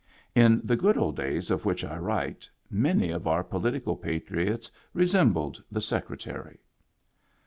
[0.33, 5.61] In the good old days of which I write, many of our political patriots resembled
[5.71, 6.57] the Secretary.